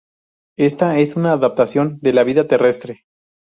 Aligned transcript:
Esta 0.57 0.97
es 0.97 1.15
una 1.15 1.33
adaptación 1.33 1.99
a 2.03 2.09
la 2.09 2.23
vida 2.23 2.47
terrestre. 2.47 3.03